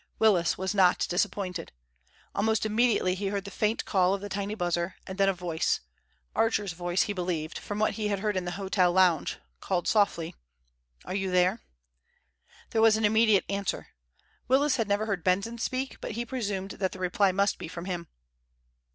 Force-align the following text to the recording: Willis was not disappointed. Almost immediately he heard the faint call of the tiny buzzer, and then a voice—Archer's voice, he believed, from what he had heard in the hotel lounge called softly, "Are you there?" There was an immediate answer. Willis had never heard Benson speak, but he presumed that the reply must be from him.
Willis 0.17 0.57
was 0.57 0.73
not 0.73 1.05
disappointed. 1.09 1.71
Almost 2.33 2.65
immediately 2.65 3.13
he 3.13 3.27
heard 3.27 3.45
the 3.45 3.51
faint 3.51 3.85
call 3.85 4.15
of 4.15 4.21
the 4.21 4.29
tiny 4.29 4.55
buzzer, 4.55 4.95
and 5.05 5.19
then 5.19 5.29
a 5.29 5.31
voice—Archer's 5.33 6.73
voice, 6.73 7.03
he 7.03 7.13
believed, 7.13 7.59
from 7.59 7.77
what 7.77 7.91
he 7.93 8.07
had 8.07 8.17
heard 8.17 8.35
in 8.35 8.45
the 8.45 8.53
hotel 8.57 8.91
lounge 8.91 9.37
called 9.59 9.87
softly, 9.87 10.33
"Are 11.05 11.13
you 11.13 11.29
there?" 11.29 11.61
There 12.71 12.81
was 12.81 12.97
an 12.97 13.05
immediate 13.05 13.45
answer. 13.47 13.89
Willis 14.47 14.77
had 14.77 14.87
never 14.87 15.05
heard 15.05 15.23
Benson 15.23 15.59
speak, 15.59 16.01
but 16.01 16.13
he 16.13 16.25
presumed 16.25 16.71
that 16.81 16.93
the 16.93 16.99
reply 16.99 17.31
must 17.31 17.59
be 17.59 17.67
from 17.67 17.85
him. 17.85 18.07